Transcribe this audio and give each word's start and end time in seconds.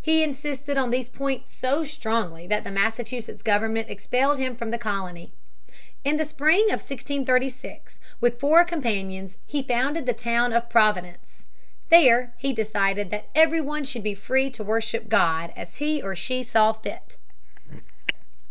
He 0.00 0.22
insisted 0.22 0.78
on 0.78 0.88
these 0.88 1.10
points 1.10 1.52
so 1.54 1.84
strongly 1.84 2.46
that 2.46 2.64
the 2.64 2.70
Massachusetts 2.70 3.42
government 3.42 3.90
expelled 3.90 4.38
him 4.38 4.56
from 4.56 4.70
the 4.70 4.78
colony. 4.78 5.34
In 6.02 6.16
the 6.16 6.24
spring 6.24 6.64
of 6.68 6.80
1636; 6.80 7.98
with 8.18 8.40
four 8.40 8.64
companions 8.64 9.36
he 9.44 9.62
founded 9.62 10.06
the 10.06 10.14
town 10.14 10.54
of 10.54 10.70
Providence. 10.70 11.44
There 11.90 12.32
he 12.38 12.54
decided 12.54 13.10
that 13.10 13.28
every 13.34 13.60
one 13.60 13.84
should 13.84 14.02
be 14.02 14.14
free 14.14 14.48
to 14.52 14.64
worship 14.64 15.10
God 15.10 15.52
as 15.54 15.76
he 15.76 16.00
or 16.00 16.16
she 16.16 16.42
saw 16.42 16.72
fit. 16.72 17.18